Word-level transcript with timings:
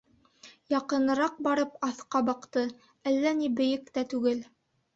Яҡыныраҡ 0.73 1.35
барып, 1.49 1.75
аҫҡа 1.89 2.23
баҡты, 2.31 2.65
әллә 3.15 3.37
ни 3.45 3.53
бейек 3.63 3.95
тә 3.99 4.09
түгел. 4.17 4.45